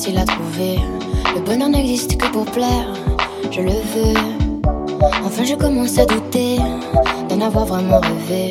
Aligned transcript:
facile 0.00 0.18
à 0.18 0.24
trouver. 0.24 0.78
Le 1.34 1.42
bonheur 1.42 1.68
n'existe 1.68 2.16
que 2.16 2.26
pour 2.28 2.46
plaire, 2.46 2.90
je 3.50 3.60
le 3.60 3.72
veux. 3.92 4.14
Enfin, 5.22 5.44
je 5.44 5.54
commence 5.54 5.98
à 5.98 6.06
douter 6.06 6.56
d'en 7.28 7.40
avoir 7.42 7.66
vraiment 7.66 8.00
rêvé. 8.00 8.50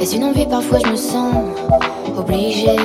Est-ce 0.00 0.16
une 0.16 0.24
envie 0.24 0.46
Parfois, 0.46 0.78
je 0.82 0.90
me 0.90 0.96
sens 0.96 1.34
obligée. 2.16 2.80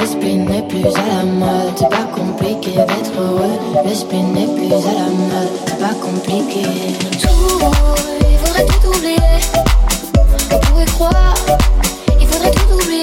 Le 0.00 0.06
spleen 0.06 0.46
n'est 0.46 0.66
plus 0.68 0.86
à 0.86 1.06
la 1.16 1.24
mode, 1.24 1.74
c'est 1.76 1.90
pas 1.90 2.08
compliqué 2.16 2.70
d'être 2.70 3.20
heureux. 3.20 3.58
Le 3.84 3.94
spleen 3.94 4.32
n'est 4.32 4.46
plus 4.46 4.72
à 4.72 4.94
la 5.00 5.08
mode, 5.30 5.52
c'est 5.66 5.80
pas 5.80 5.94
compliqué. 6.00 6.62
Tout, 7.20 7.66
il 8.30 8.38
faudrait 8.38 8.64
tout 8.64 8.88
oublier. 8.88 9.18
On 10.50 10.58
pourrait 10.58 10.86
croire, 10.86 11.34
il 12.18 12.26
faudrait 12.26 12.52
tout 12.52 12.74
oublier. 12.74 13.02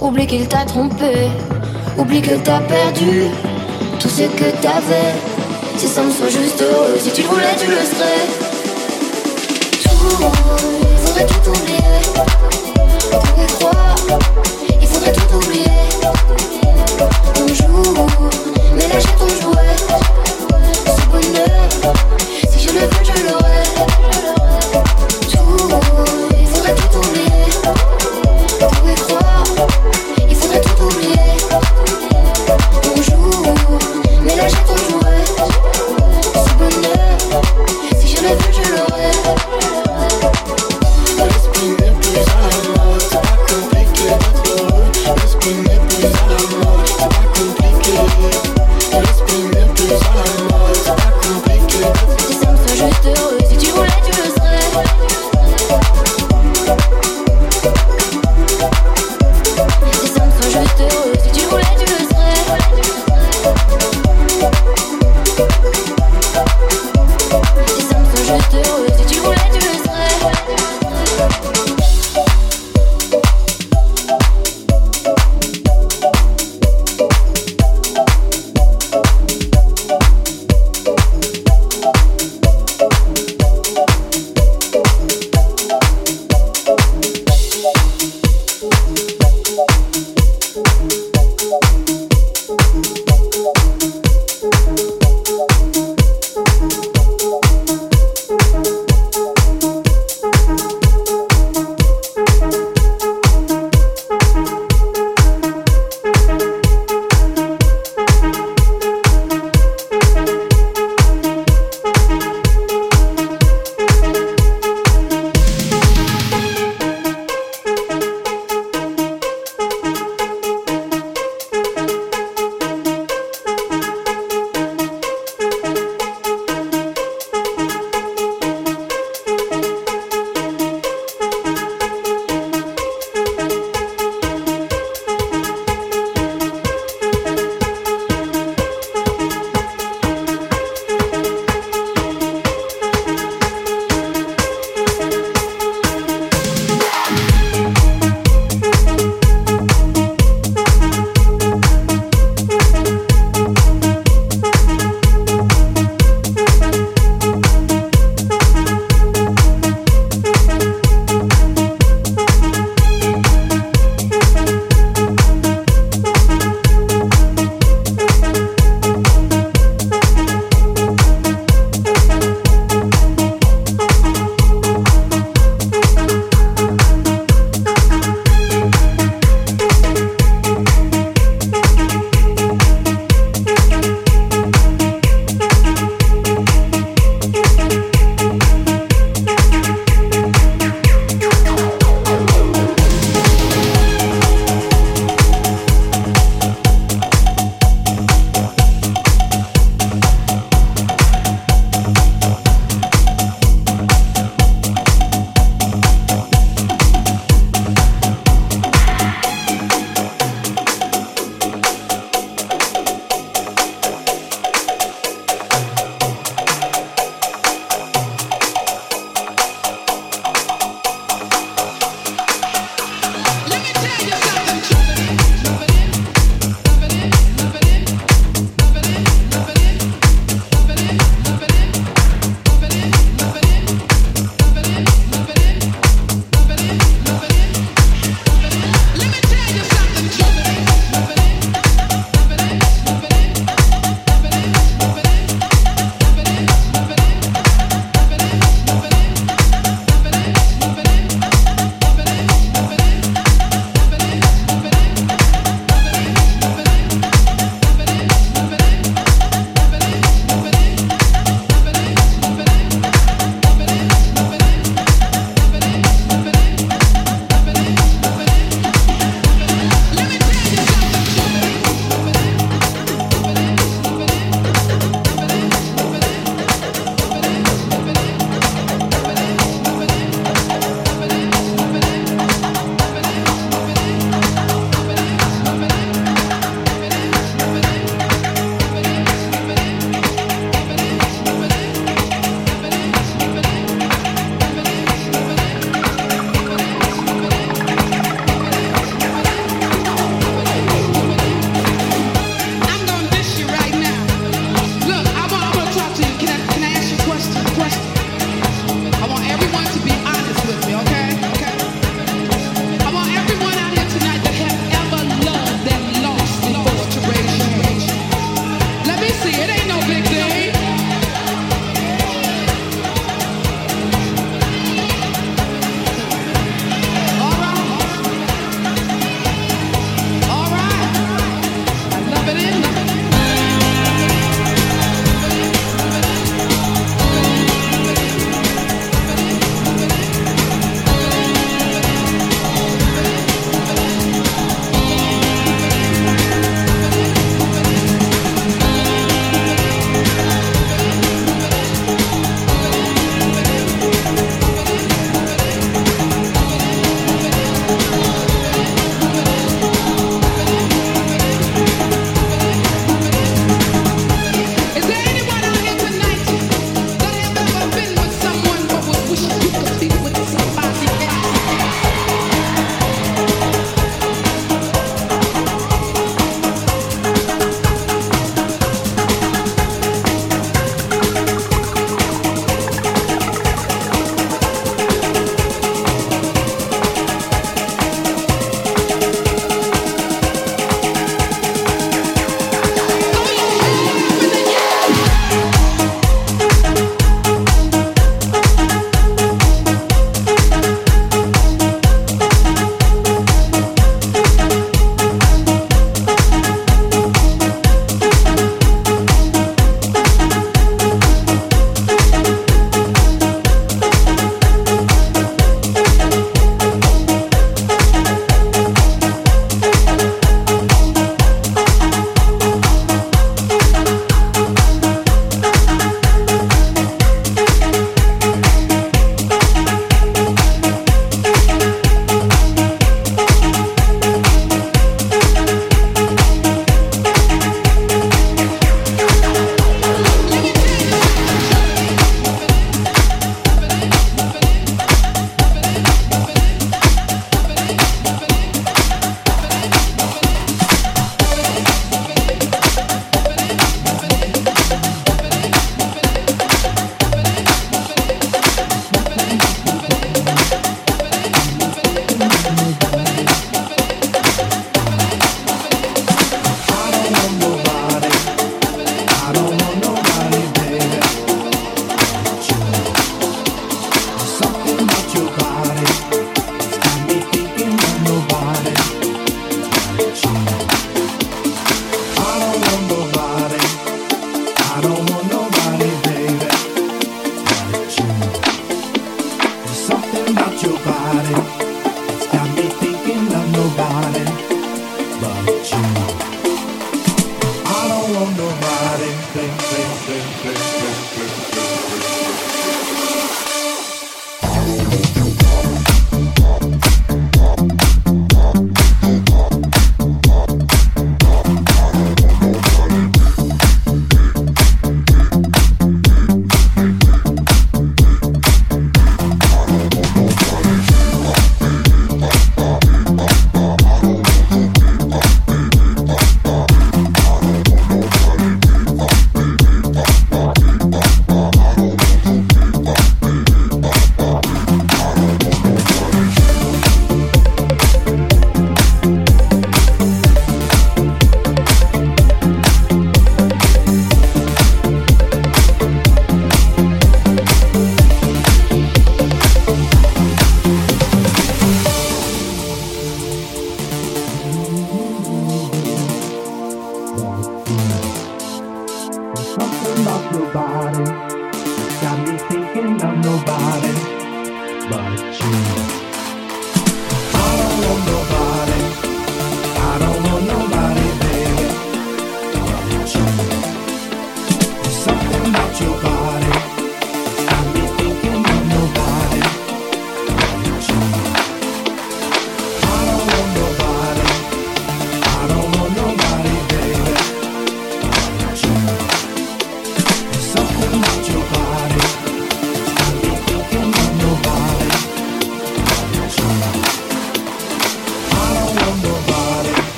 Oublie 0.00 0.26
qu'il 0.26 0.46
t'a 0.48 0.64
trompé, 0.64 1.28
oublie 1.98 2.22
que 2.22 2.34
t'as 2.36 2.60
perdu 2.60 3.24
tout 3.98 4.08
ce 4.08 4.22
que 4.22 4.50
t'avais. 4.62 5.14
Si 5.76 5.86
ça 5.86 6.02
me 6.02 6.10
soit 6.10 6.28
juste 6.28 6.62
heureux, 6.62 6.96
si 6.98 7.10
tu 7.12 7.22
le 7.22 7.28
voulais, 7.28 7.54
tu 7.58 7.66
le 7.66 7.76
serais. 7.76 8.26
Tout, 9.82 10.24
il 10.80 10.98
faudrait 10.98 11.26
tout 11.26 11.50
oublier. 11.50 11.78
On 13.12 13.18
pourrait 13.18 13.46
croire, 13.58 13.96
il 14.80 14.86
faudrait 14.86 15.12
tout 15.12 15.36
oublier. 15.36 15.64
On 17.36 17.48
joue, 17.48 18.06
mais 18.74 18.88
là 18.88 18.98
j'ai 18.98 19.14
ton 19.18 19.28
jouet. 19.42 19.59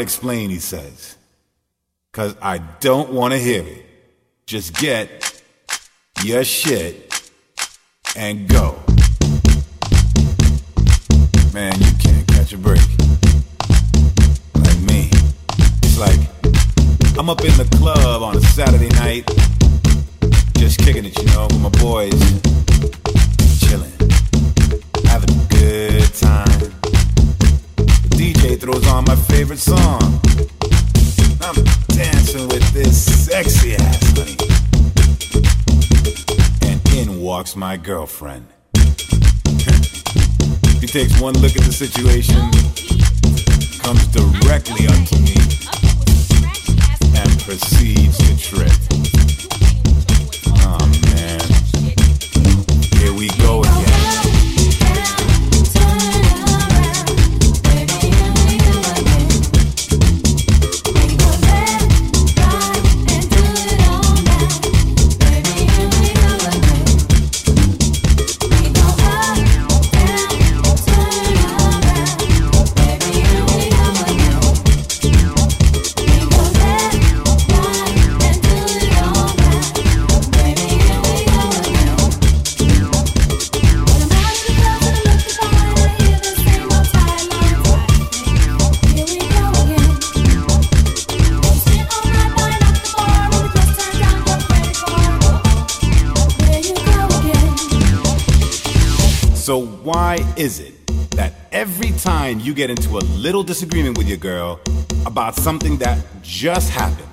Explain, 0.00 0.50
he 0.50 0.58
says. 0.58 1.16
Because 2.10 2.34
I 2.42 2.58
don't 2.58 3.12
want 3.12 3.32
to 3.32 3.38
hear 3.38 3.62
it. 3.62 3.86
Just 4.46 4.74
get 4.76 5.42
your 6.24 6.42
shit 6.44 7.30
and 8.16 8.48
go. 8.48 8.78
Man, 11.54 11.72
you 11.80 11.92
can't 11.98 12.26
catch 12.26 12.52
a 12.52 12.58
break. 12.58 12.80
Like 14.54 14.80
me. 14.80 15.10
It's 15.82 15.98
like 15.98 16.20
I'm 17.18 17.30
up 17.30 17.40
in 17.44 17.56
the 17.56 17.68
my 37.70 37.76
girlfriend. 37.76 38.48
he 40.80 40.88
takes 40.88 41.20
one 41.20 41.34
look 41.34 41.54
at 41.54 41.62
the 41.62 41.72
situation, 41.72 42.50
comes 43.78 44.04
directly 44.08 44.88
unto 44.88 45.14
me, 45.22 45.38
and 47.14 47.30
proceeds 47.46 48.09
time 102.30 102.40
you 102.40 102.54
get 102.54 102.70
into 102.70 102.96
a 102.96 103.04
little 103.18 103.42
disagreement 103.42 103.98
with 103.98 104.08
your 104.08 104.16
girl 104.16 104.60
about 105.04 105.34
something 105.34 105.76
that 105.78 105.98
just 106.22 106.70
happened, 106.70 107.08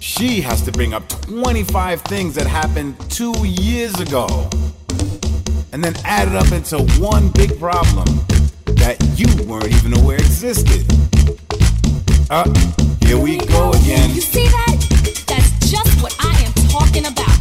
she 0.00 0.40
has 0.40 0.60
to 0.62 0.72
bring 0.72 0.92
up 0.92 1.08
25 1.08 2.02
things 2.02 2.34
that 2.34 2.46
happened 2.46 2.94
two 3.10 3.34
years 3.46 3.98
ago 3.98 4.26
and 5.72 5.82
then 5.82 5.94
add 6.04 6.28
it 6.28 6.34
up 6.34 6.52
into 6.52 6.78
one 7.00 7.30
big 7.30 7.58
problem 7.58 8.06
that 8.66 8.96
you 9.16 9.26
weren't 9.46 9.68
even 9.68 9.96
aware 9.98 10.18
existed? 10.18 10.84
Uh, 12.28 12.44
here 13.06 13.18
we 13.18 13.38
go 13.38 13.70
again. 13.70 14.10
You 14.10 14.20
see 14.20 14.48
that? 14.48 15.24
That's 15.28 15.70
just 15.70 16.02
what 16.02 16.14
I 16.20 16.42
am 16.42 16.52
talking 16.68 17.06
about. 17.06 17.35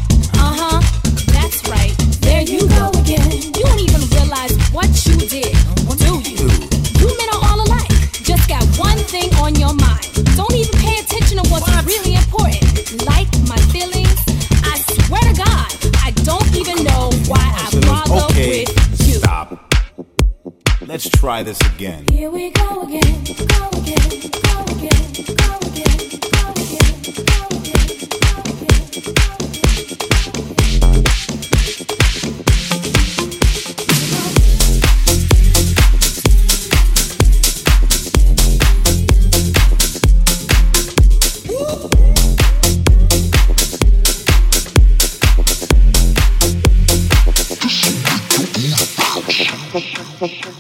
Let's 20.87 21.09
try 21.09 21.41
this 21.41 21.59
again. 21.73 22.05
Here 22.11 22.29
we 22.29 22.51
go 22.51 22.83
again, 22.83 23.23
go 23.23 23.69
again, 23.73 23.97
go 24.43 24.61
again, 24.69 25.01
go 25.33 25.57
again, 25.65 26.19
go 26.19 26.51
again, 26.51 27.01
go 27.01 27.47
again. 27.49 27.54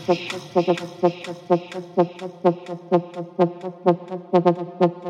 Thank 0.07 0.21
you. 5.03 5.04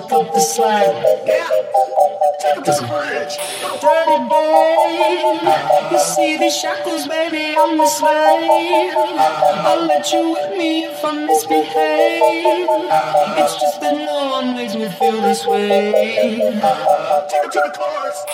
Pick 0.00 0.12
up 0.12 0.32
the 0.32 0.40
slack. 0.40 0.94
Yeah. 1.26 1.46
Take 2.40 2.64
the 2.64 2.72
bridge. 2.88 3.36
Dirty 3.80 4.18
babe. 4.30 5.92
You 5.92 5.98
see 5.98 6.38
these 6.38 6.56
shackles, 6.56 7.06
baby, 7.06 7.54
I'm 7.58 7.76
the 7.76 7.86
slave. 7.86 8.94
I'll 8.96 9.84
let 9.86 10.10
you 10.10 10.30
with 10.30 10.56
me 10.56 10.84
if 10.84 11.04
I 11.04 11.26
misbehave. 11.26 12.68
It's 13.44 13.60
just 13.60 13.80
that 13.82 13.94
no 13.94 14.30
one 14.30 14.54
makes 14.54 14.74
me 14.74 14.88
feel 14.88 15.20
this 15.20 15.46
way. 15.46 15.92
Take 15.92 17.44
it 17.44 17.52
to 17.52 17.60
the 17.60 17.72
chorus. 17.76 18.24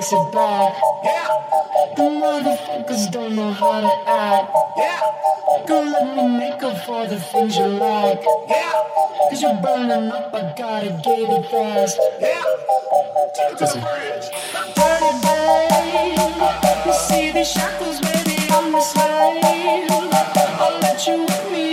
sexy 0.00 0.16
back. 0.32 0.74
Yeah. 1.04 1.28
The 1.96 2.02
motherfuckers 2.02 3.10
don't 3.12 3.36
know 3.36 3.52
how 3.52 3.80
to 3.80 4.10
act. 4.10 4.50
Yeah. 4.76 5.00
Go 5.66 5.82
let 5.82 6.16
me 6.16 6.38
make 6.38 6.62
up 6.62 6.84
for 6.84 7.06
the 7.06 7.20
things 7.20 7.56
you 7.56 7.66
like, 7.66 8.22
Yeah. 8.48 8.72
Cause 9.30 9.42
you're 9.42 9.60
burning 9.62 10.10
up, 10.10 10.34
I 10.34 10.52
gotta 10.58 10.90
get 11.04 11.30
it 11.36 11.44
fast. 11.50 11.98
Yeah. 12.20 12.42
Take 13.36 13.58
the 13.58 13.68
bridge. 13.84 14.26
Dirty 14.74 15.10
babe. 15.22 16.86
You 16.86 16.92
see 17.06 17.30
these 17.32 17.50
shackles, 17.52 18.00
baby, 18.00 18.36
on 18.52 18.72
the 18.72 18.80
slave. 18.80 19.90
I'll 20.60 20.80
let 20.80 21.06
you 21.06 21.20
with 21.20 21.52
me. 21.52 21.63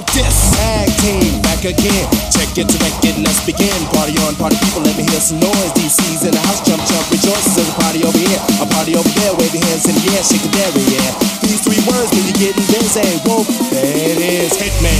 Like 0.00 0.12
this. 0.16 0.56
Tag 0.56 0.88
team, 1.04 1.42
back 1.42 1.64
again. 1.64 2.06
Check 2.32 2.56
it 2.56 2.68
wreck 2.80 3.04
it, 3.04 3.20
let's 3.20 3.44
begin. 3.44 3.76
Party 3.92 4.16
on, 4.24 4.34
party 4.36 4.56
people, 4.64 4.82
let 4.82 4.96
me 4.96 5.04
hear 5.04 5.20
some 5.20 5.40
noise. 5.40 5.72
DC's 5.76 6.24
in 6.24 6.32
the 6.32 6.40
house, 6.48 6.64
jump, 6.64 6.80
jump, 6.88 7.04
rejoices. 7.12 7.54
There's 7.56 7.68
a 7.68 7.76
party 7.76 8.00
over 8.04 8.16
here, 8.16 8.40
a 8.64 8.66
party 8.66 8.96
over 8.96 9.08
there. 9.20 9.32
Wave 9.36 9.52
your 9.52 9.64
hands 9.68 9.84
in 9.84 9.94
the 9.94 10.04
air, 10.16 10.24
shake 10.24 10.42
the 10.42 10.52
dairy, 10.56 10.84
yeah. 10.88 11.10
These 11.44 11.60
three 11.60 11.82
words 11.84 12.08
when 12.16 12.24
you're 12.24 12.40
getting 12.40 12.66
busy. 12.72 13.04
Whoa, 13.28 13.44
there 13.70 13.92
it 13.92 14.20
is, 14.20 14.56
hit 14.56 14.72
me. 14.80 14.94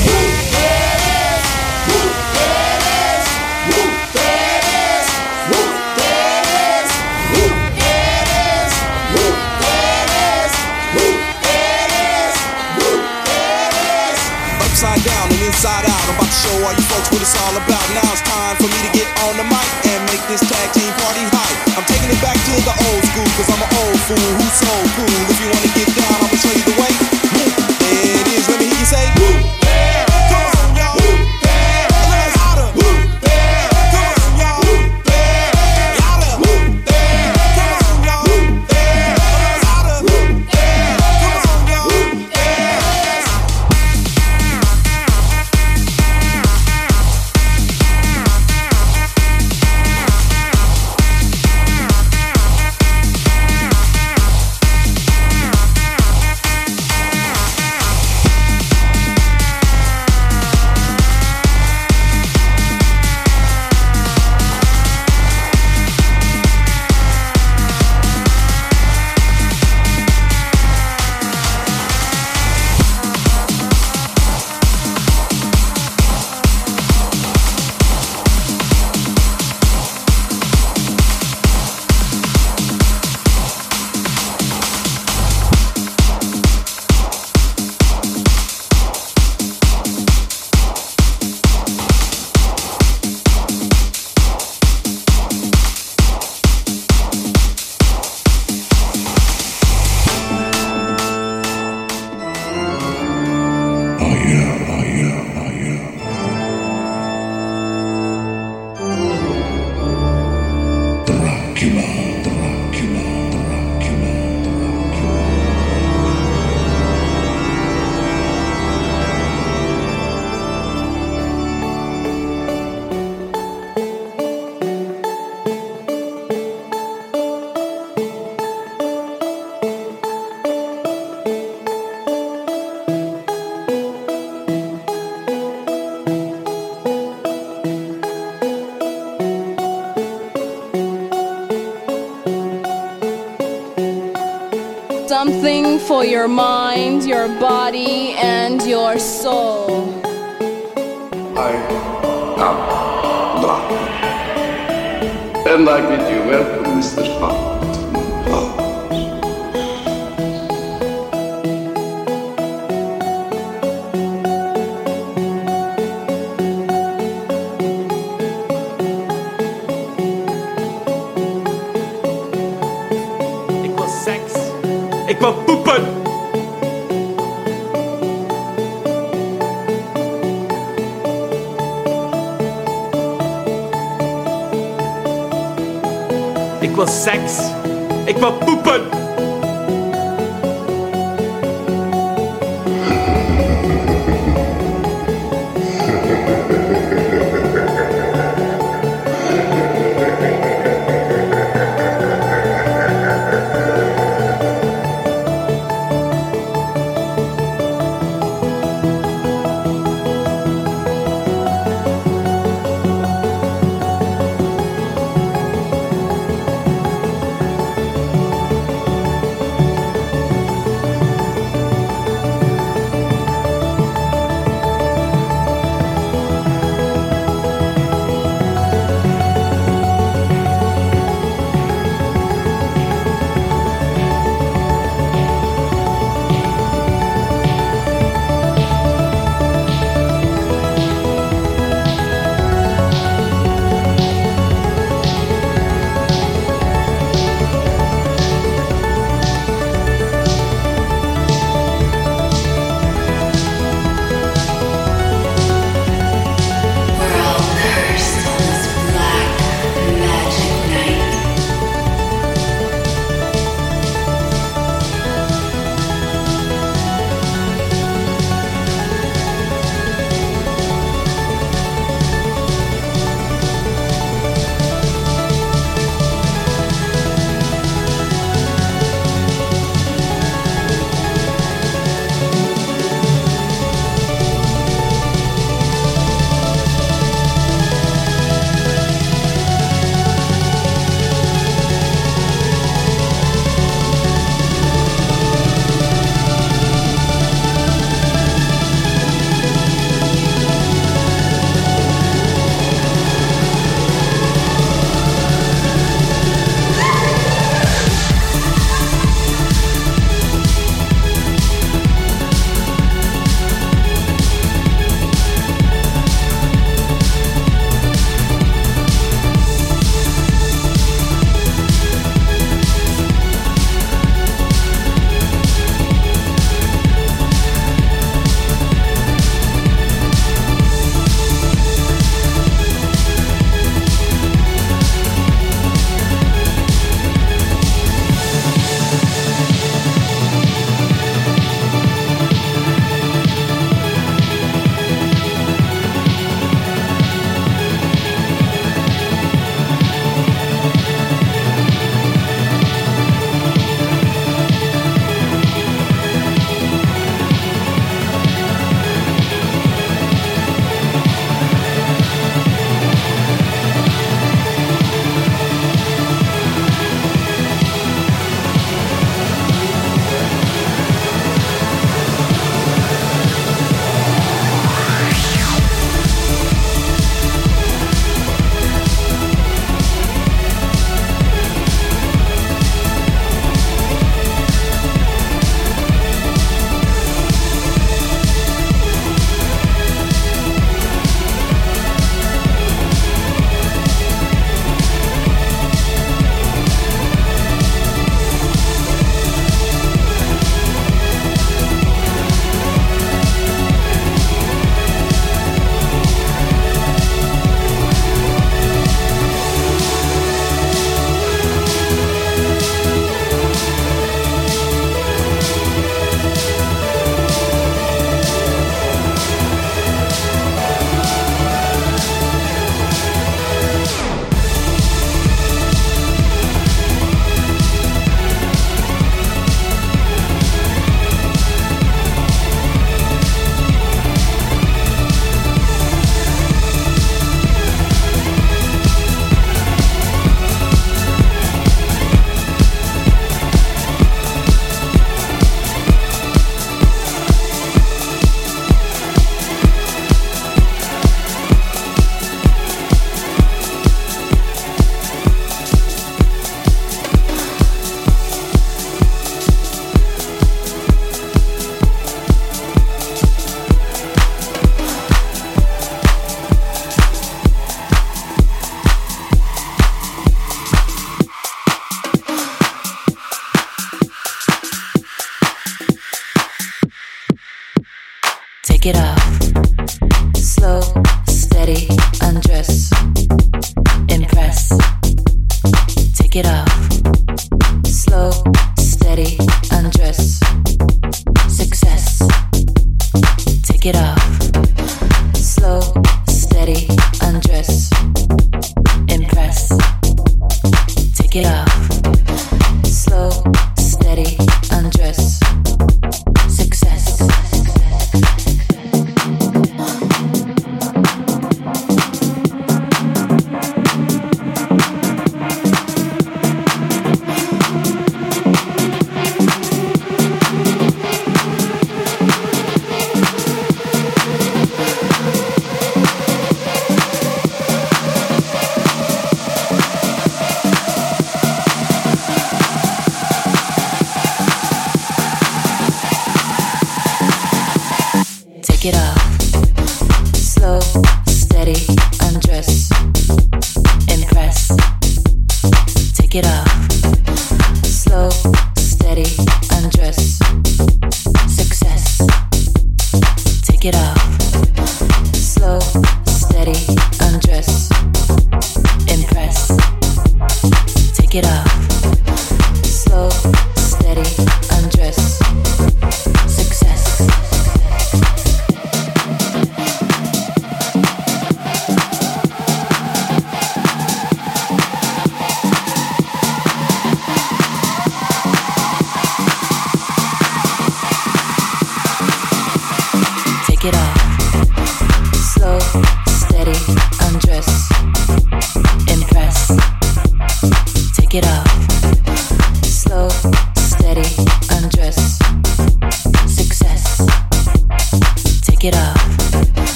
Upside 3.70 3.99
inside 15.60 15.84
out. 15.84 16.00
I'm 16.08 16.16
about 16.16 16.24
to 16.24 16.40
show 16.40 16.56
all 16.64 16.72
you 16.72 16.80
folks 16.88 17.12
what 17.12 17.20
it's 17.20 17.36
all 17.36 17.52
about. 17.52 17.84
Now 17.92 18.08
it's 18.08 18.24
time 18.24 18.56
for 18.56 18.64
me 18.64 18.80
to 18.80 18.90
get 18.96 19.04
on 19.28 19.36
the 19.36 19.44
mic 19.44 19.68
and 19.92 20.00
make 20.08 20.24
this 20.24 20.40
tag 20.40 20.72
team 20.72 20.88
party 21.04 21.20
hype. 21.36 21.76
I'm 21.76 21.84
taking 21.84 22.08
it 22.08 22.16
back 22.24 22.40
to 22.40 22.52
the 22.64 22.72
old 22.88 23.04
school, 23.04 23.28
cause 23.36 23.44
I'm 23.52 23.60
an 23.60 23.68
old 23.68 24.00
fool 24.08 24.30
who's 24.40 24.56
so 24.56 24.72
cool. 24.96 25.20
If 25.28 25.36
you 25.36 25.52
wanna 25.52 25.68
get 25.76 25.92
down, 25.92 26.16
I'ma 26.16 26.36
show 26.40 26.48
you 26.56 26.64
the 26.64 26.76
way. 26.80 26.92
There 27.76 28.24
it 28.24 28.28
is, 28.40 28.48
let 28.48 28.56
me 28.56 28.72
hear 28.72 28.80
you 28.80 28.88
say. 28.88 29.04
Woo! 29.20 29.89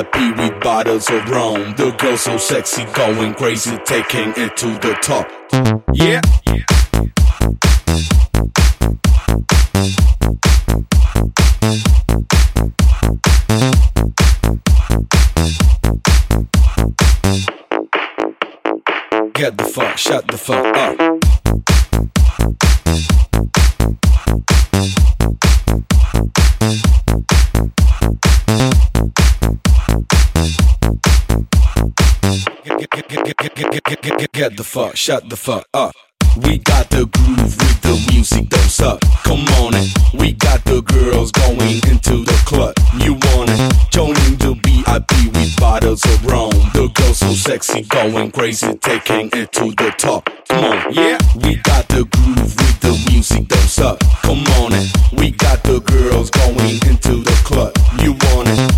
The 0.00 0.04
VIP 0.04 0.38
with 0.38 0.62
bottles 0.62 1.10
of 1.10 1.28
rum. 1.28 1.74
The 1.76 1.90
girl 1.92 2.16
so 2.16 2.38
sexy, 2.38 2.84
going 2.92 3.34
crazy, 3.34 3.76
taking 3.84 4.32
it 4.36 4.56
to 4.58 4.66
the 4.78 4.96
top. 5.02 5.28
Yeah. 5.92 6.20
Get 19.34 19.56
the 19.56 19.64
fuck, 19.64 19.96
shut 19.96 20.26
the 20.28 20.36
fuck 20.36 20.76
up. 20.76 21.19
Get 34.40 34.56
the 34.56 34.64
fuck, 34.64 34.96
shut 34.96 35.28
the 35.28 35.36
fuck 35.36 35.66
up. 35.74 35.92
We 36.34 36.56
got 36.56 36.88
the 36.88 37.04
groove 37.04 37.56
with 37.60 37.80
the 37.82 38.10
music, 38.10 38.48
don't 38.48 38.70
suck. 38.70 39.02
Come 39.22 39.46
on 39.60 39.74
in. 39.74 39.86
We 40.18 40.32
got 40.32 40.64
the 40.64 40.80
girls 40.80 41.30
going 41.30 41.76
into 41.86 42.24
the 42.24 42.42
club. 42.46 42.72
You 42.96 43.20
want 43.20 43.50
it? 43.50 43.60
Joining 43.90 44.36
the 44.40 44.56
VIP 44.64 45.34
with 45.34 45.54
bottles 45.60 46.02
of 46.06 46.24
rum. 46.24 46.48
The 46.72 46.88
girls 46.94 47.18
so 47.18 47.34
sexy, 47.34 47.82
going 47.82 48.30
crazy, 48.30 48.72
taking 48.78 49.28
it 49.34 49.52
to 49.52 49.72
the 49.76 49.92
top. 49.98 50.30
Come 50.48 50.64
on, 50.64 50.94
yeah. 50.94 51.18
We 51.44 51.56
got 51.56 51.86
the 51.88 52.06
groove 52.06 52.56
with 52.56 52.80
the 52.80 53.10
music, 53.12 53.46
don't 53.46 53.68
suck. 53.68 54.00
Come 54.22 54.42
on 54.56 54.72
in. 54.72 54.88
We 55.12 55.32
got 55.32 55.62
the 55.64 55.80
girls 55.80 56.30
going 56.30 56.80
into 56.88 57.22
the 57.22 57.36
club. 57.44 57.76
You 58.00 58.12
want 58.12 58.48
it? 58.48 58.69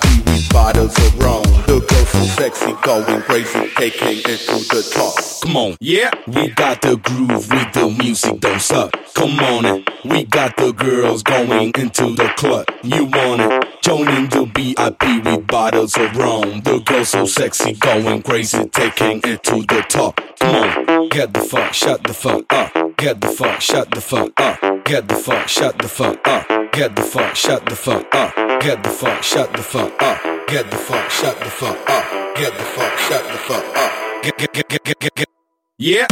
The 0.00 0.22
with 0.26 0.52
bottles 0.52 0.96
of 0.98 1.18
rum. 1.18 1.42
The 1.66 1.84
girls 1.88 2.08
so 2.08 2.24
sexy, 2.40 2.72
going 2.82 3.22
crazy, 3.22 3.70
taking 3.76 4.18
it 4.18 4.40
to 4.48 4.56
the 4.74 4.82
top. 4.94 5.14
Come 5.42 5.56
on, 5.56 5.76
yeah. 5.80 6.10
We 6.26 6.48
got 6.50 6.82
the 6.82 6.96
groove 6.96 7.50
with 7.50 7.72
the 7.72 7.94
music, 7.98 8.40
don't 8.40 8.60
suck. 8.60 8.92
Come 9.14 9.38
on 9.40 9.64
in. 9.64 9.84
We 10.04 10.24
got 10.24 10.56
the 10.56 10.72
girls 10.72 11.22
going 11.22 11.72
into 11.74 12.14
the 12.14 12.32
club. 12.36 12.66
You 12.82 13.06
want 13.06 13.40
it? 13.40 13.82
Joining 13.82 14.28
the 14.28 14.44
VIP 14.54 15.24
with 15.24 15.46
bottles 15.46 15.96
of 15.96 16.16
rum. 16.16 16.60
The 16.62 16.80
girls 16.80 17.10
so 17.10 17.26
sexy, 17.26 17.74
going 17.74 18.22
crazy, 18.22 18.66
taking 18.68 19.20
it 19.24 19.42
to 19.44 19.56
the 19.62 19.84
top. 19.88 20.20
Come 20.40 20.54
on, 20.54 21.08
get 21.10 21.32
the 21.32 21.40
fuck, 21.40 21.72
shut 21.72 22.02
the 22.04 22.14
fuck 22.14 22.52
up. 22.52 22.96
Get 22.96 23.20
the 23.20 23.28
fuck, 23.28 23.60
shut 23.60 23.90
the 23.90 24.00
fuck 24.00 24.38
up. 24.40 24.84
Get 24.84 25.08
the 25.08 25.14
fuck, 25.14 25.48
shut 25.48 25.78
the 25.78 25.88
fuck 25.88 26.26
up. 26.26 26.72
Get 26.72 26.96
the 26.96 27.02
fuck, 27.02 27.34
shut 27.36 27.66
the 27.66 27.76
fuck 27.76 28.14
up. 28.14 28.43
Get 28.64 28.82
the 28.82 28.88
fuck, 28.88 29.22
shut 29.22 29.52
the 29.52 29.62
fuck 29.62 29.92
up. 30.02 30.22
Get 30.48 30.70
the 30.70 30.78
fuck, 30.78 31.10
shut 31.10 31.38
the 31.38 31.50
fuck 31.50 31.76
up. 31.90 32.34
Get 32.34 32.56
the 32.56 32.64
fuck, 32.64 32.98
shut 32.98 33.22
the 33.22 33.36
fuck 33.36 33.76
up. 33.76 34.22
Get, 34.22 34.38
get, 34.38 34.52
get, 34.54 34.68
get, 34.70 34.84
get, 34.84 35.00
get, 35.00 35.14
get. 35.14 35.28
Yeah. 35.76 36.06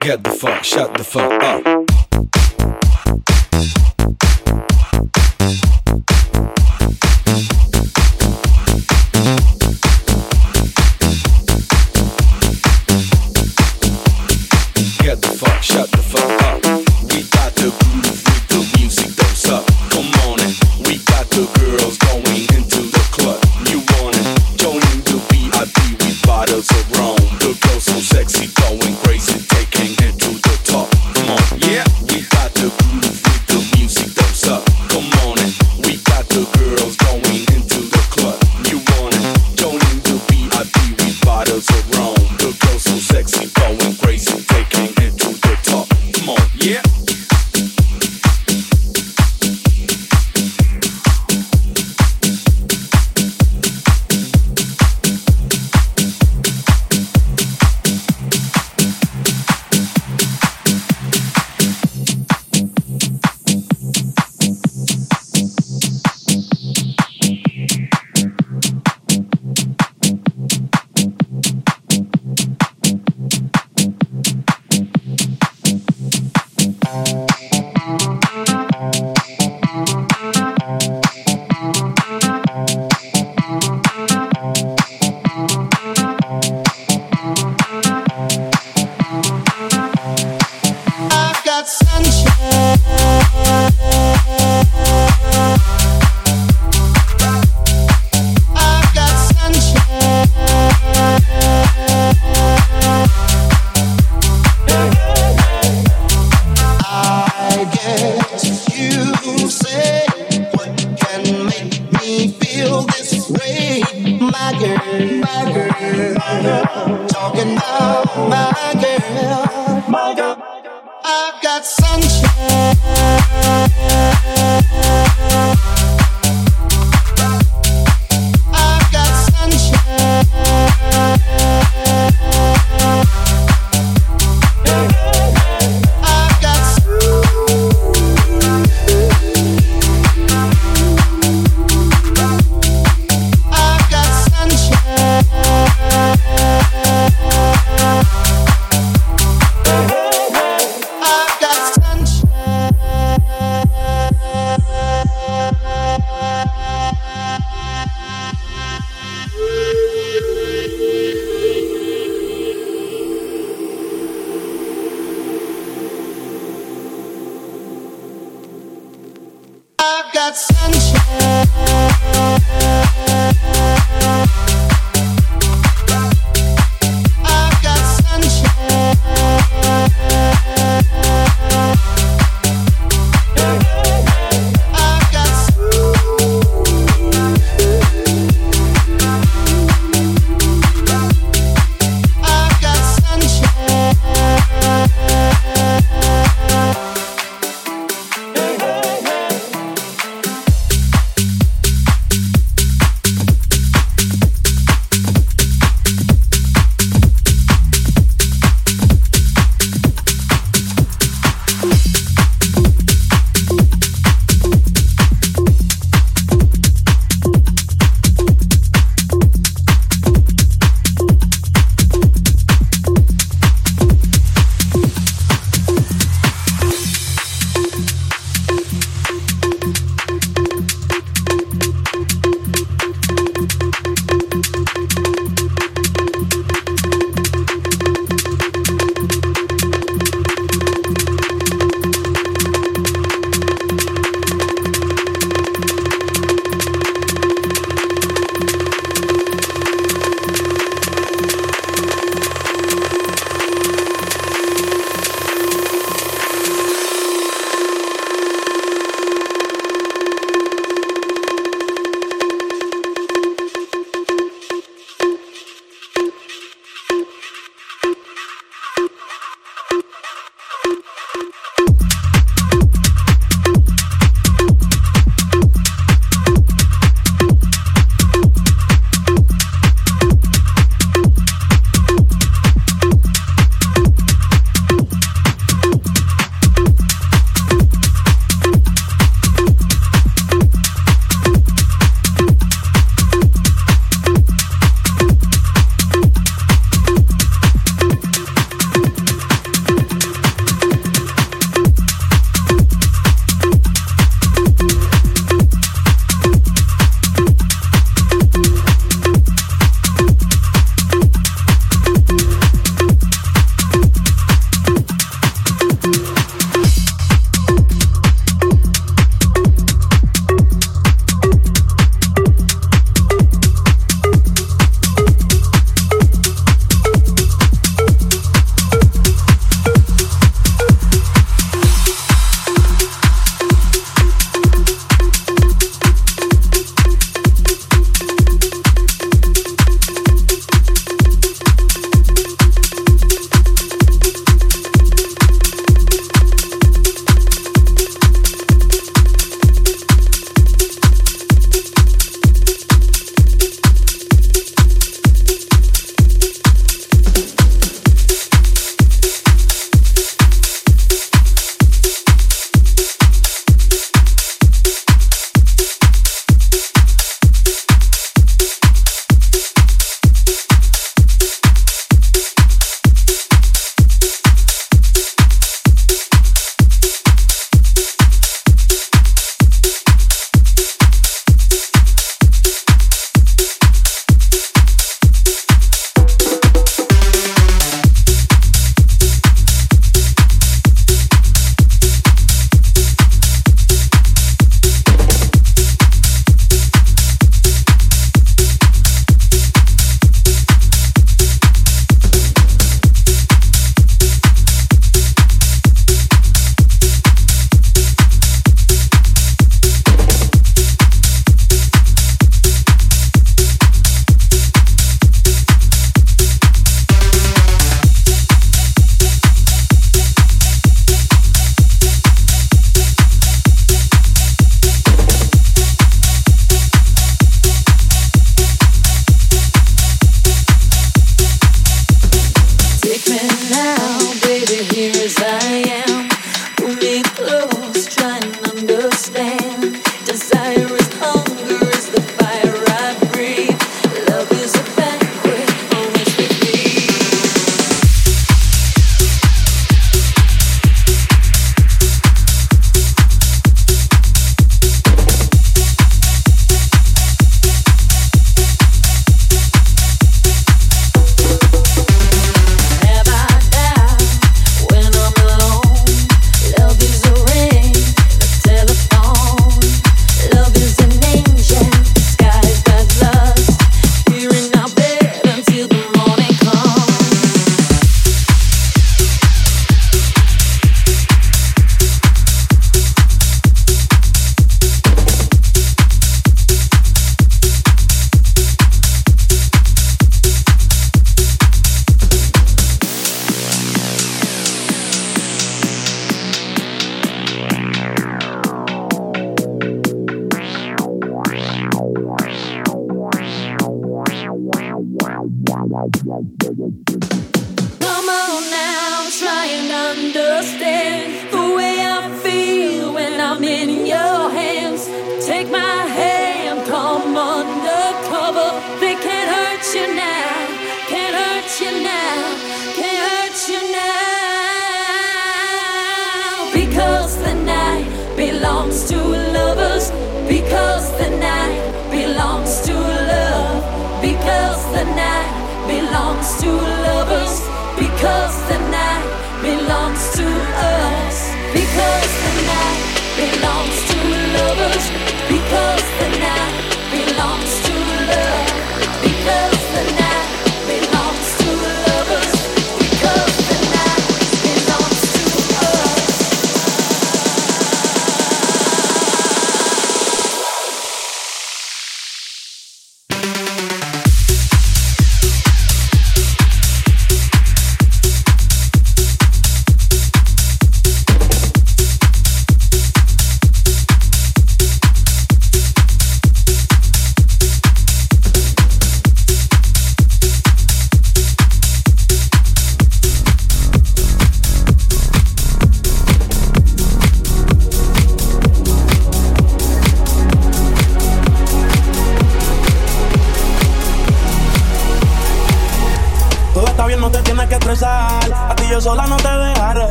Get 0.00 0.24
the 0.24 0.30
fuck, 0.40 0.64
shut 0.64 0.94
the 0.94 1.04
fuck 1.04 1.42
up. 1.42 1.84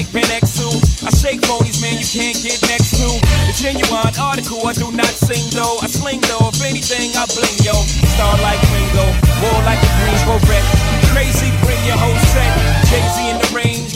like 0.00 0.12
Ben 0.12 0.40
X2. 0.40 1.04
I 1.04 1.10
shake 1.10 1.42
ponies, 1.42 1.80
man, 1.82 1.92
you 2.00 2.06
can't 2.08 2.36
get 2.40 2.56
next 2.72 2.96
to. 2.96 3.20
The 3.44 3.52
genuine 3.52 4.16
article, 4.18 4.66
I 4.66 4.72
do 4.72 4.90
not 4.92 5.12
sing 5.12 5.44
though. 5.52 5.76
I 5.82 5.88
sling 5.88 6.20
though, 6.22 6.48
if 6.48 6.62
anything, 6.64 7.12
I 7.16 7.26
bling 7.28 7.58
yo. 7.60 7.76
Star 8.16 8.32
like 8.40 8.60
Ringo, 8.72 9.04
war 9.44 9.60
like 9.68 9.80
a 9.84 9.90
green 10.00 10.40
wreck. 10.48 10.64
Crazy, 11.12 11.52
bring 11.60 11.84
your 11.84 11.98
whole 11.98 12.16
set 12.32 12.79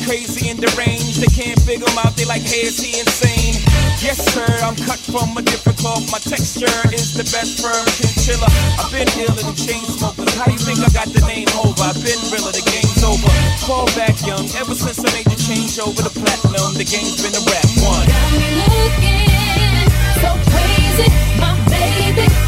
crazy 0.05 0.53
and 0.53 0.61
deranged. 0.61 1.21
They 1.21 1.33
can't 1.33 1.59
figure 1.65 1.89
him 1.89 1.99
out, 1.99 2.15
they 2.17 2.25
like, 2.25 2.45
hey, 2.45 2.69
is 2.69 2.79
he 2.79 3.01
insane? 3.01 3.57
Yes, 4.05 4.21
sir, 4.21 4.47
I'm 4.61 4.77
cut 4.85 5.01
from 5.01 5.37
a 5.37 5.43
different 5.43 5.79
cloth. 5.81 6.05
My 6.13 6.21
texture 6.21 6.69
is 6.93 7.17
the 7.17 7.25
best 7.33 7.65
firm 7.65 7.85
chinchilla. 7.97 8.49
I've 8.77 8.93
been 8.93 9.09
ill 9.17 9.33
and 9.33 9.57
chain 9.57 9.81
smokers. 9.89 10.33
How 10.37 10.45
do 10.45 10.53
you 10.53 10.61
think 10.61 10.85
I 10.85 10.93
got 10.93 11.09
the 11.09 11.25
name 11.25 11.49
over? 11.57 11.81
I've 11.81 11.97
been 12.05 12.21
realer, 12.29 12.53
the 12.53 12.65
game's 12.69 13.03
over. 13.03 13.33
Fall 13.65 13.89
back 13.97 14.15
young, 14.29 14.45
ever 14.61 14.77
since 14.77 15.01
I 15.01 15.09
made 15.17 15.27
the 15.27 15.41
change 15.41 15.81
over 15.81 16.05
the 16.05 16.13
platinum, 16.13 16.77
the 16.77 16.85
game's 16.85 17.25
been 17.25 17.33
a 17.33 17.43
rap 17.49 17.69
one. 17.81 18.05
Got 18.05 18.29
me 18.37 18.49
looking 18.61 19.89
so 20.21 20.31
crazy, 20.53 21.09
my 21.41 21.57
baby. 21.73 22.44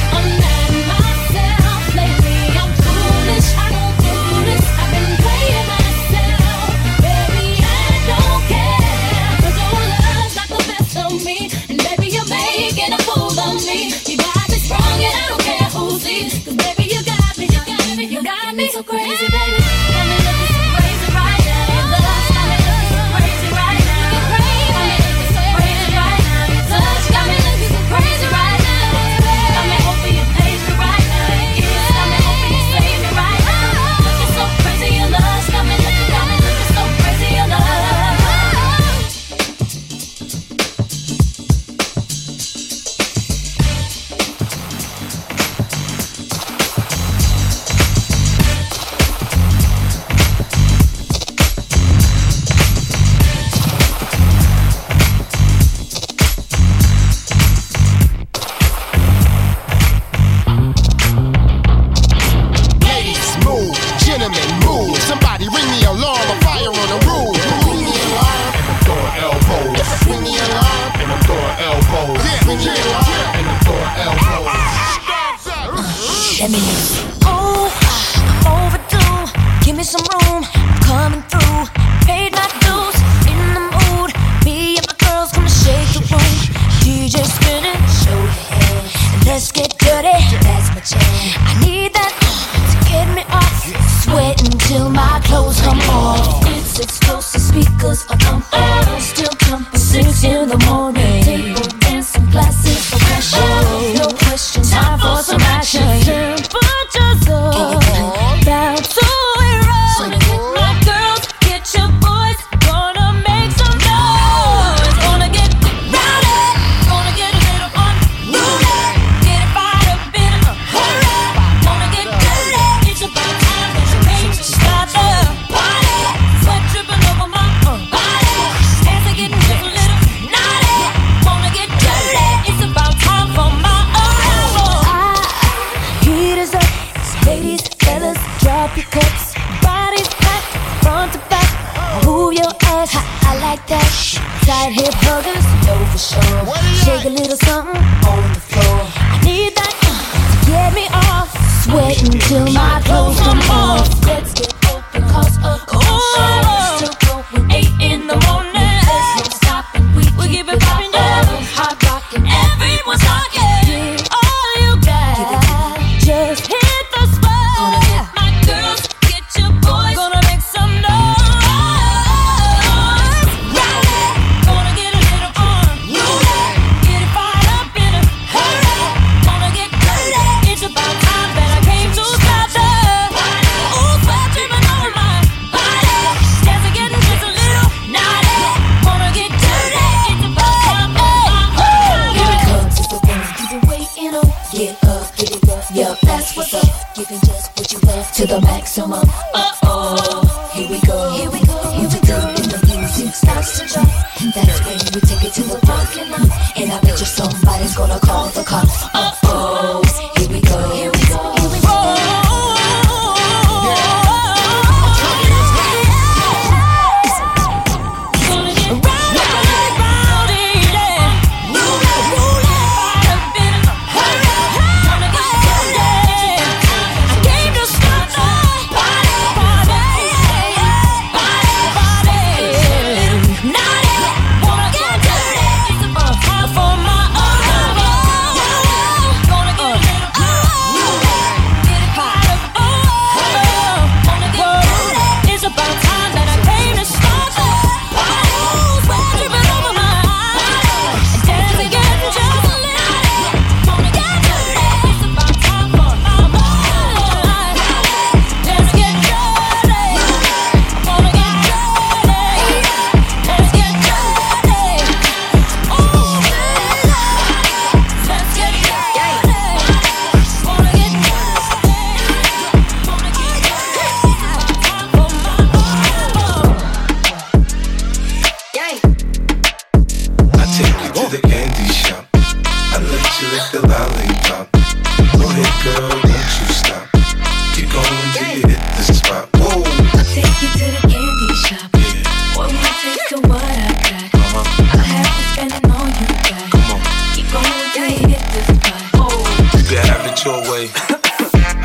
crazy. 18.86 19.35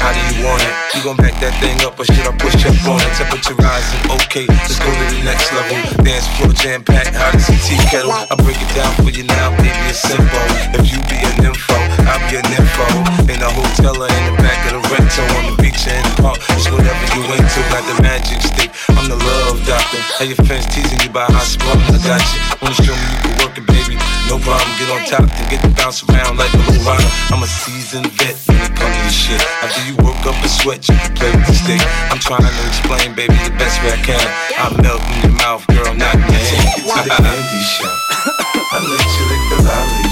How 0.01 0.09
do 0.09 0.21
you 0.33 0.41
want 0.41 0.65
it? 0.65 0.73
You 0.97 1.05
gon' 1.05 1.15
back 1.21 1.37
that 1.45 1.53
thing 1.61 1.77
up 1.85 1.93
or 1.93 2.05
should 2.09 2.25
I 2.25 2.33
push 2.41 2.57
up 2.65 2.73
on 2.89 2.97
it? 2.97 3.13
Temperature 3.13 3.53
rising, 3.61 4.01
okay, 4.17 4.49
let's 4.49 4.81
go 4.81 4.89
to 4.89 5.05
the 5.13 5.21
next 5.21 5.53
level. 5.53 5.77
Dance 6.01 6.25
floor 6.35 6.51
jam 6.57 6.81
packed, 6.81 7.13
hot 7.13 7.37
as 7.37 7.45
a 7.47 7.55
tea 7.61 7.77
kettle. 7.85 8.09
I 8.09 8.33
break 8.41 8.57
it 8.57 8.71
down 8.73 8.91
for 8.97 9.13
you 9.13 9.29
now, 9.29 9.53
baby, 9.61 9.77
it's 9.85 10.01
simple. 10.01 10.41
If 10.73 10.89
you 10.89 10.97
be 11.05 11.21
an 11.21 11.53
info, 11.53 11.77
I'll 12.09 12.17
be 12.27 12.41
an 12.41 12.49
info. 12.49 12.85
In 13.29 13.39
a 13.45 13.49
hotel 13.53 14.01
or 14.01 14.09
in 14.09 14.23
the 14.25 14.35
back 14.41 14.59
of 14.73 14.81
the 14.81 14.83
rental, 14.89 15.27
on 15.37 15.53
the 15.53 15.55
beach 15.61 15.85
or 15.85 15.93
in 15.93 16.03
the 16.03 16.15
park, 16.17 16.41
it's 16.57 16.65
whatever 16.65 17.05
you 17.13 17.21
into. 17.37 17.61
Got 17.69 17.85
the 17.85 17.97
magic 18.01 18.41
stick, 18.41 18.73
I'm 18.97 19.05
the 19.05 19.21
love 19.21 19.61
doctor. 19.69 20.01
How 20.17 20.25
your 20.25 20.41
friends 20.49 20.65
teasing 20.73 20.99
you 21.05 21.13
by 21.13 21.29
hot 21.29 21.45
spot? 21.45 21.77
I 21.77 22.01
got 22.01 22.25
you. 22.25 22.39
Wanna 22.57 22.75
show 22.81 22.97
me 22.97 23.05
you 23.05 23.19
can 23.21 23.33
work 23.37 23.53
it, 23.53 23.65
baby? 23.69 24.10
No 24.31 24.39
problem, 24.39 24.63
get 24.79 24.87
on 24.87 25.03
top 25.03 25.27
and 25.27 25.49
get 25.51 25.59
to 25.59 25.67
bounce 25.75 26.07
around 26.07 26.37
like 26.37 26.53
a 26.53 26.57
little 26.63 26.87
rider. 26.87 27.03
I'm 27.35 27.43
a 27.43 27.47
seasoned 27.47 28.07
vet 28.15 28.39
when 28.47 28.63
it 28.63 28.73
comes 28.79 28.95
to 28.95 29.03
this 29.03 29.11
shit. 29.11 29.41
After 29.59 29.83
you 29.83 29.93
work 30.07 30.23
up 30.23 30.39
a 30.41 30.47
sweat, 30.47 30.87
you 30.87 30.95
can 30.95 31.13
play 31.15 31.31
with 31.35 31.47
the 31.47 31.53
stick. 31.53 31.81
I'm 32.07 32.17
trying 32.17 32.47
to 32.47 32.67
explain, 32.71 33.13
baby, 33.13 33.35
the 33.43 33.51
best 33.59 33.83
way 33.83 33.91
I 33.91 33.99
can. 33.99 34.23
I'm 34.55 34.81
melting 34.81 35.19
your 35.27 35.35
mouth, 35.35 35.67
girl, 35.67 35.93
not 35.95 36.15
in 36.15 36.21
your 36.21 36.31
hand. 36.31 36.63
Get 36.79 36.95
to 36.95 37.03
the 37.03 37.15
candy 37.19 37.61
shop. 37.75 37.99
I 38.71 38.79
let 38.79 39.03
you 39.03 39.23
lick 39.27 39.43
the 39.51 39.63
lollipop. 39.67 40.10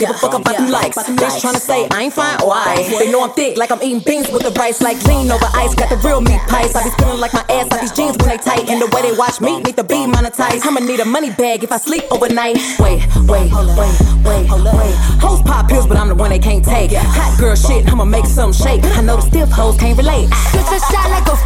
Give 0.00 0.10
a 0.10 0.14
fuck 0.14 0.32
about 0.32 0.56
them 0.56 0.70
likes. 0.70 0.96
Bitch 0.96 1.36
tryna 1.44 1.60
say 1.60 1.86
I 1.90 2.04
ain't 2.04 2.14
fine, 2.14 2.38
why? 2.40 2.88
They 2.98 3.12
know 3.12 3.22
I'm 3.22 3.32
thick, 3.32 3.58
like 3.58 3.70
I'm 3.70 3.82
eating 3.82 4.00
beans 4.00 4.30
with 4.32 4.42
the 4.42 4.50
rice. 4.58 4.80
Like 4.80 4.96
lean 5.04 5.30
over 5.30 5.46
ice, 5.54 5.74
got 5.74 5.90
the 5.90 6.00
real 6.08 6.20
meat 6.20 6.40
pies. 6.48 6.74
I 6.74 6.82
be 6.84 6.90
spilling 6.90 7.20
like 7.20 7.34
my 7.34 7.44
ass 7.50 7.70
out 7.70 7.80
these 7.80 7.92
jeans 7.92 8.16
when 8.16 8.28
they 8.28 8.38
tight. 8.38 8.68
And 8.70 8.80
the 8.80 8.88
way 8.96 9.02
they 9.02 9.12
watch 9.12 9.40
me, 9.40 9.60
need 9.60 9.76
to 9.76 9.84
be 9.84 10.08
monetized. 10.08 10.64
I'ma 10.64 10.80
need 10.80 11.00
a 11.00 11.04
money 11.04 11.30
bag 11.30 11.62
if 11.62 11.70
I 11.70 11.76
sleep 11.76 12.04
overnight. 12.10 12.56
Wait, 12.80 13.04
wait, 13.28 13.52
wait, 13.52 13.94
wait, 14.24 14.48
wait. 14.48 14.94
Hoes 15.20 15.42
pop 15.42 15.68
pills, 15.68 15.86
but 15.86 15.98
I'm 15.98 16.08
the 16.08 16.14
one 16.14 16.30
they 16.30 16.38
can't 16.38 16.64
take. 16.64 16.92
Hot 16.96 17.38
girl 17.38 17.54
shit, 17.54 17.86
I'ma 17.92 18.04
make 18.04 18.24
some 18.24 18.52
shake. 18.52 18.82
I 18.96 19.02
know 19.02 19.16
the 19.16 19.22
stiff 19.28 19.50
hoes 19.50 19.76
can't 19.76 19.98
relate. 19.98 20.30
Just 20.56 20.72
a 20.72 20.80
shot 20.88 21.10
like 21.12 21.28
a 21.28 21.36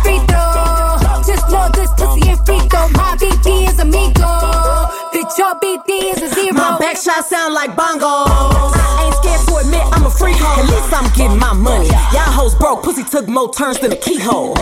My 7.15 7.21
back 7.21 7.31
sound 7.31 7.55
like 7.55 7.71
bongos. 7.77 8.75
I 8.75 9.07
ain't 9.07 9.15
scared 9.23 9.47
to 9.47 9.55
admit 9.63 9.83
I'm 9.95 10.05
a 10.05 10.11
freak 10.11 10.35
hoe. 10.35 10.59
At 10.59 10.67
least 10.67 10.91
I'm 10.91 11.07
getting 11.15 11.39
my 11.39 11.53
money. 11.53 11.87
Y'all 12.11 12.27
hoes 12.27 12.57
broke, 12.57 12.83
pussy 12.83 13.05
took 13.05 13.29
more 13.29 13.55
turns 13.55 13.79
than 13.79 13.93
a 13.93 13.97
keyhole. 13.97 14.55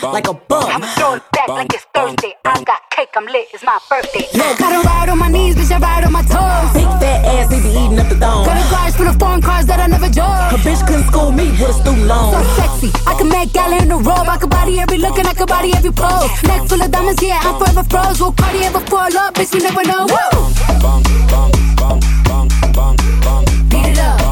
like 0.00 0.26
a 0.26 0.32
bum. 0.32 0.72
I'm 0.72 0.80
throwing 0.96 1.20
it 1.20 1.24
back 1.32 1.48
like 1.48 1.74
it's 1.74 1.84
Thursday. 1.92 2.32
I 2.46 2.64
got 2.64 2.80
cake, 2.90 3.12
I'm 3.14 3.26
lit, 3.26 3.48
it's 3.52 3.62
my 3.62 3.78
birthday. 3.90 4.24
Gotta 4.32 4.88
ride 4.88 5.10
on 5.10 5.18
my 5.18 5.28
knees, 5.28 5.54
bitch, 5.54 5.70
I 5.70 5.78
ride 5.78 6.04
on 6.04 6.12
my 6.12 6.22
toes. 6.22 6.72
Big 6.72 6.88
fat 6.96 7.26
ass, 7.26 7.50
they 7.50 7.60
be 7.60 7.68
eating 7.68 7.98
up 7.98 8.08
the 8.08 8.16
dome. 8.16 8.46
Got 8.46 8.56
a 8.56 8.64
garage 8.70 8.94
full 8.96 9.08
of 9.08 9.18
foreign 9.18 9.42
cars 9.42 9.66
that 9.66 9.80
I 9.80 9.86
never 9.86 10.08
drove. 10.08 10.48
A 10.48 10.56
bitch 10.64 10.80
couldn't 10.86 11.04
school 11.04 11.07
me 11.38 11.50
with 11.52 11.70
a 11.70 11.72
student 11.72 12.06
loan. 12.06 12.34
So 12.34 12.40
sexy, 12.58 12.90
I 13.06 13.14
can 13.14 13.28
make 13.28 13.52
gala 13.52 13.76
in 13.82 13.90
a 13.90 13.96
robe. 13.96 14.28
I 14.28 14.36
can 14.36 14.48
body 14.48 14.80
every 14.80 14.98
look 14.98 15.18
and 15.18 15.28
I 15.28 15.34
can 15.34 15.46
body 15.46 15.70
every 15.74 15.92
pose. 15.92 16.30
Neck 16.42 16.68
full 16.68 16.82
of 16.82 16.90
diamonds, 16.90 17.22
yeah, 17.22 17.40
I'm 17.42 17.58
forever 17.58 17.84
froze. 17.88 18.20
Will 18.20 18.32
Cardi 18.32 18.64
ever 18.64 18.80
fall 18.80 19.16
up, 19.16 19.34
bitch, 19.34 19.54
you 19.54 19.62
never 19.62 19.84
know. 19.84 20.06
Woo! 20.10 21.07